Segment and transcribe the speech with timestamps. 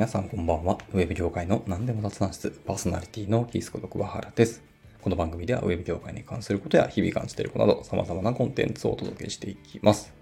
[0.00, 0.78] 皆さんこんばんは。
[0.94, 4.62] ウェブ業界の何でも雑談室、パーソナリティのキースこと桑原です。
[5.02, 10.14] この番組ではウェブ業界に関することや日々感じていることなど様々なコンテンツをお届けしていきます。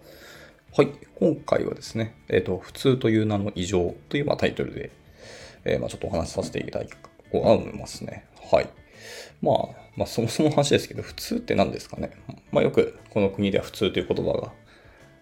[0.76, 0.88] はい。
[1.20, 4.90] 今回はですね、えっ、と、普通という名の異常というまあタイトルで、
[5.64, 6.98] えーまあちょっとお話しさせていただきたい
[7.30, 8.26] と思いますね。
[8.50, 8.68] はい。
[9.40, 9.56] まあ、
[9.96, 12.10] まあそもそも話ですけど、普通って何ですかね。
[12.50, 14.52] まあよくこの国では普通という言葉が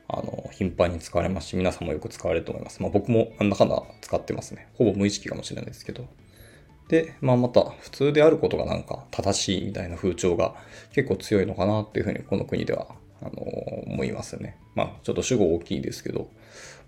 [0.09, 2.81] あの、頻繁に使われますし、皆さんもよく使われると思います。
[2.83, 4.69] まあ僕もなんだかんだ使ってますね。
[4.75, 6.07] ほぼ無意識かもしれないですけど。
[6.89, 10.55] で、まあまた、普通であることがなんか正しいみたいな風潮が
[10.93, 12.87] 結構強いのかなっていうふうにこの国では、
[13.23, 13.43] あの
[13.87, 14.59] 思いますね。
[14.75, 16.29] まあちょっと主語大きいですけど、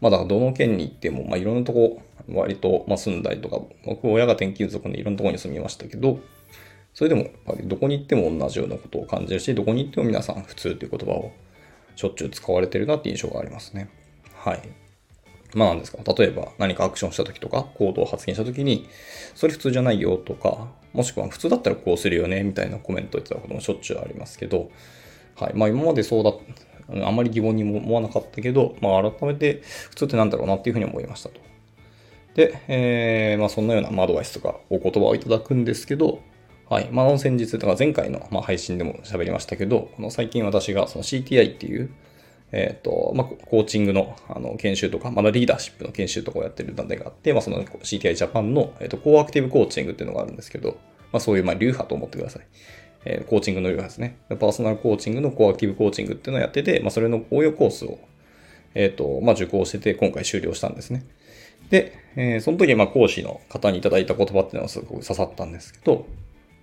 [0.01, 6.21] まあだどの県に行っても、まあいろんなとこ、割と、ま住んだりとか、僕親が転勤族でいろんなとこに住みましたけど、
[6.95, 11.33] それでもやっぱりどこに行っても同じようなことを感じるし、どこに行っても皆さん普通という言葉を
[11.99, 13.89] しょっちゅう使われてるなって印象がありますね。
[14.33, 14.63] はい。
[15.53, 15.99] まあなんですか。
[16.17, 18.89] 例えば何かアクションした時とか行動を発言した時に、
[19.35, 24.71] それ普通じゃないよとか、もしくは普通だったらこうするよねみたいなコメントを言ってたこともしょっちゅうありますけど、
[25.35, 25.55] はい。
[25.55, 26.33] まあ今までそうだ、
[27.05, 31.41] あまり疑問にも思わなかったけど、まあ改めて普通ってなんだろうなっていうふうに思いましたと。
[32.35, 36.21] で、えー、まあそんなようなアドバイスとかお言葉をいただくんですけど、
[36.69, 36.89] はい。
[36.91, 41.91] まあ、先日、とか前回の、ま、配信でも喋りましたけど、この最近私がその CTI っていう、
[42.53, 50.77] えっ、と、まあ、コーチングのあの研修とか、まだリーダーシップの研修とかをやってる団体があって、まあ、その CTI ジャパンの、えっ、と、コーアクティブコーチングっていうのがあるんですけど、
[51.11, 52.47] まあ、そういう、ま、流派と思ってください。
[53.05, 54.19] えーコーチングの流派ですね。
[54.29, 57.99] パーソナルコーチングのコーアクティブコーチングっていうのをやってて、まあ、それの応用コースを、
[58.75, 61.07] えっ、と、まあ、受講してて、今回終了したんですね。
[61.71, 66.07] で、えーその時、ま、講師の方にいただいた言葉っていうのはすごく刺さったんですけど、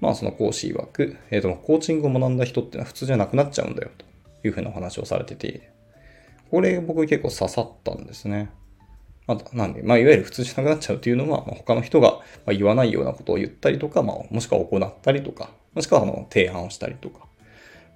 [0.01, 4.05] まあその講師曰く、えっ、と、コーチングを学んだ人ってのは普通じゃなくなっちゃうんだよと
[4.47, 5.71] いうふうなお話をされてて、
[6.51, 8.49] これ僕結構刺さったんですね。
[9.27, 17.25] まあ、なんで、まあいわゆる普通じゃなくなっちゃうっていうのは、まあ、他の人が言わないようなことを言ったりとか、まあもしくは行ったりとか、もしくはあの提案をしたりとか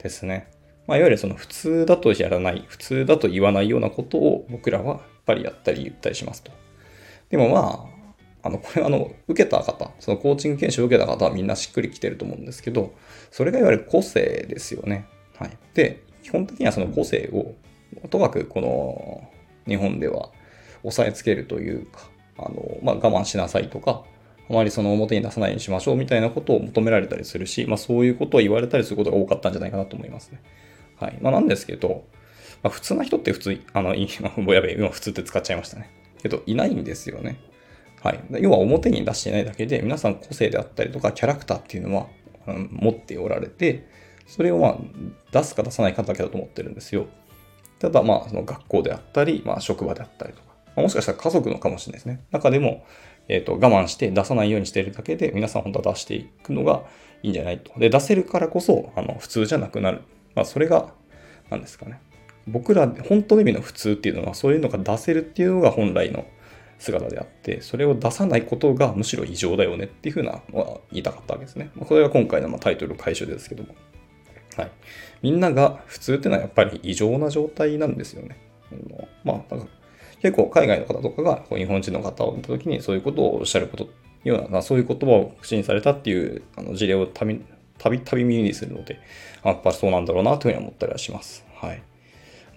[0.02, 0.52] ですね。
[0.88, 6.52] まあいわゆるその普通だとやらない、普通だと言わないようなことを僕らはやっぱりやったり言ったりしますと。
[7.30, 7.99] でもまあ、
[8.42, 12.94] あの、これあの、受けた方、そのコーチング研修を受けた方はみんなしっくりきてると思うんですけど、
[13.32, 15.06] それがいわゆる個性ですよね。
[15.38, 15.58] はい。
[15.74, 17.56] で、基本的にはその個性を、
[18.08, 19.30] とかくこの、
[19.68, 20.30] 日本では
[20.82, 24.04] 抑えつけるというか、あの、まあ、我慢しなさいとか、
[24.50, 30.42] あまりその表に出さないようにしましょうみたいなことを求められたりするし、まあそういうことを言われたりすることが多かったんじゃないかなと思いますね。
[31.00, 31.18] はい。
[31.22, 32.06] まあなんですけど、
[32.64, 34.08] まあ普通な人って普通、あの、い
[34.38, 35.90] もう やべえ、今普通って使っちゃいましたね。
[36.22, 37.38] けど、いないんですよね。
[38.02, 38.20] はい。
[38.40, 42.08] 要は表に出してないだけで、皆さん個性であったりとか、キャラクターっていうのは、
[42.48, 43.88] うん持っておられて、
[44.26, 44.78] それをまあ、
[45.32, 47.08] 出すか出さないかだけだと思ってるんですよ。
[47.80, 52.22] ただ、まあ、その学校であったり、まあ、職場であったりとか、まあもしかしたら家族のかもしれないですね。
[52.32, 52.86] 中でも、
[53.28, 56.84] えっ、と、我慢して出さないようにしているだけで、皆さん本当は出していくのが
[57.22, 57.78] いいんじゃないと。
[57.80, 60.02] で、出せるからこそ、あの、普通じゃなくなる。
[60.36, 60.94] まあ、それが、
[61.50, 62.00] なんですかね。
[62.48, 66.26] 僕ら、本当の意味の普通っていうのは、そういうのが出せるっていうのが本来の
[66.80, 71.70] 姿であって、それを出さないことがむしろ異常だよねっていうふうなのは言いたかったわけですね。
[71.80, 73.76] これが今回のまあタイトル回収ですけども。
[74.58, 74.72] はい。
[75.22, 78.38] みんなが普通っていうのはやっぱり異常な状態なんですよね。
[79.24, 79.68] まあ、なんか
[80.22, 83.90] 結構海外の方とかがこう日本人の方を見たときにそういうことをおっしゃること、
[84.24, 87.42] ような、そういう言葉を口にされたっていうあの事例をたび
[87.78, 89.00] たびたび耳にするので、
[89.44, 91.46] やっぱりそうなんだろうなというふうに思ったりはします。
[91.56, 91.82] はい。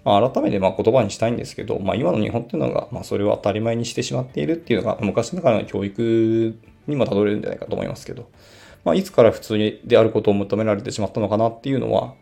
[0.03, 8.29] まあ、改めてま言葉にしたいんですけど、まあ、今の日本っていうのが、ま、それを当たり前にしてしまっているっていうのが、昔ながらの教育にもたどれるんじゃないかと思いますけど、
[8.83, 12.15] まあ、いつから普通であることを求められてしまったのかなっていうのは、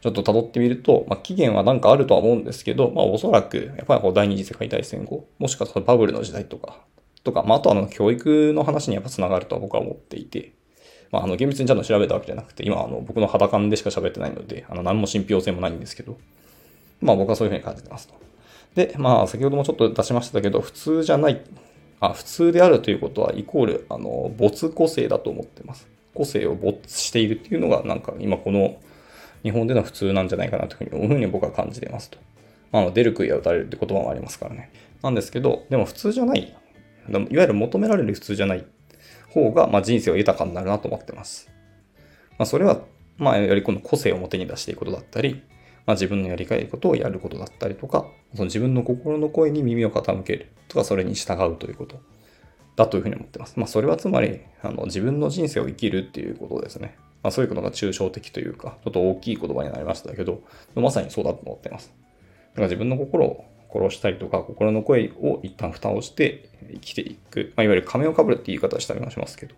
[0.00, 6.80] ちょっと辿ってみると、まあ、期限はなんかあるとは思うんですけど、まあ、おそらく、やっぱりこう第二次世界大戦後、もしくはそのバブルの時代とか、
[7.24, 10.52] とか、まあ、あとあの、教育の話にやっぱ繋がるとは僕は思っていて、
[11.10, 16.18] まあ、あの、厳密にちゃんと調べたわけじゃなくて、今、あの、僕の肌感でしか喋ってないので、あの、何も信憑性もないんですけど、
[17.00, 18.14] まあ僕はそういうふうに感じてますと。
[18.74, 21.40] で、まあ先ほどもちょっと出しましたけど、普通じゃない、
[22.00, 25.88] あ、普通であるということはイコール、あの、没個性だと思ってます。
[26.14, 28.76] 個性を没しているっていうのが、なんか今この
[29.42, 32.18] 日本での普通なんじゃないかなというふうに、ふうに僕は感じてますと。
[32.72, 34.70] まあ、出る杭は打たれるって言葉もありますからね。
[35.02, 36.40] なんですけど、でも普通じゃない、
[37.08, 38.64] いわゆる求められる普通じゃない
[39.30, 41.50] 方が、まあ人生は豊かになるなと思ってます。
[42.38, 42.80] まあそれは、
[43.16, 45.42] まあやはりこの個性を表に出していくことだったり、
[45.88, 48.04] まあ、自分のやりたいことをやることだったりとか、
[48.34, 51.98] その自分の心の声に耳を傾けるとか、それに従うということ
[52.76, 53.58] だというふうに思ってます。
[53.58, 56.98] まあ、それはつまり、あの自分の人生を生きるっていうことですね。
[57.22, 60.42] まあ、そういうことが抽象的というか、ちょっと大きい言葉になりましたけど、
[60.74, 61.90] まさにそうだと思ってます。
[62.50, 67.54] だから自分の心を殺したりとか、心の声を一旦蓋をして生きていく。
[67.56, 69.54] まあ、いわゆる仮面をかぶるって言い方をしたりもしますけど、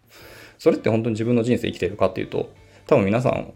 [0.59, 2.53] それって本当に自分の人生生きてるかっていうと、
[2.87, 3.53] 多分皆さん、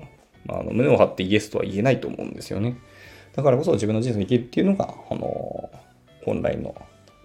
[0.48, 2.76] あの胸を張ってイエスとは言えないと思うんですよね。
[3.34, 5.70] だからこそ自分の人生を生きるっていうのが、あの、
[6.24, 6.74] 本来の、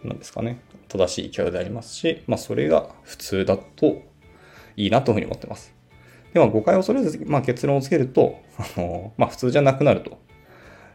[0.04, 4.02] なんですかね、正しい生き方でありますし、まあ、それが普通だと
[4.76, 5.74] いいなというふうに思ってます。
[6.34, 10.18] では、誤解をそれぞれ、まあ、結論をつけると、あの、まあ、普通じゃなくなると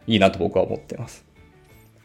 [0.06, 1.24] いいなと僕は思ってます。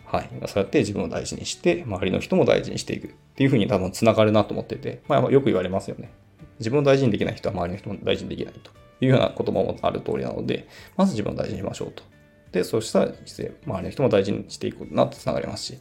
[0.06, 0.30] はい。
[0.48, 6.12] そうやって自分を大事にして、周りの人も大事にしていくっていうふうに多分繋がるなと思ってて、まあ、よく言われますよね。
[6.60, 8.72] 自分を大事にできない人は周りの人も大事にできないと
[9.02, 10.68] いうような言葉もある通りなので、
[10.98, 12.04] まず自分を大事にしましょうと。
[12.52, 15.80] で、そうしたら、周りの人も大事にしていくなと繋がりますし、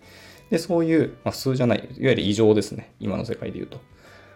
[0.50, 2.92] で、そういう、まあ、普通じゃない、いわゆる異常ですね。
[3.00, 3.80] 今の世界で言うと。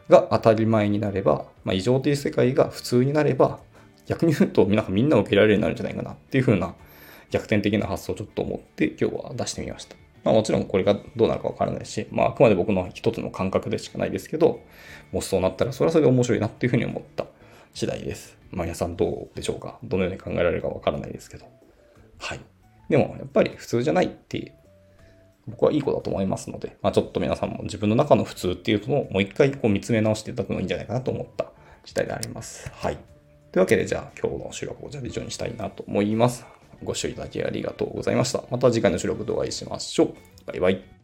[0.08, 3.60] が当たり前になれば、まあ、異常という世界が普通になれば、
[4.06, 6.74] 逆に言うと、なんかみんな受けられるようになるんじゃないかなっていう風な
[7.30, 9.96] 逆転的な発想をちょっと思って今日は出してみました。
[10.24, 14.60] まあもちろんこれがどうなるかわからないし、まああくまで僕の一つの感覚でしかないですけど、
[15.12, 17.26] もしそうなったらそれはそれで面白いなっていうふうに思った
[17.74, 18.36] 次第です。
[18.50, 19.78] まあ皆さんどうでしょうか？
[19.82, 21.46] どのように考えられるかわからないですけど。
[22.18, 22.40] はい。
[22.88, 24.54] でもやっぱり普通じゃないって
[25.48, 31.46] 僕はいい子だと思いますので、まあちょっと皆さんも自分の中の普通っていうのをもう一回こう見つめ直していただくのがいいんじゃないかなと思った
[31.84, 32.70] 次第であります。
[32.74, 32.98] はい。
[33.50, 36.46] というわけでじゃあ今日の収録をじゃあ以上にしたいなと思います。
[36.84, 38.42] ご視聴いただきありがとうございました。
[38.50, 40.14] また次回の収録でお会いしましょう。
[40.46, 41.01] バイバイ。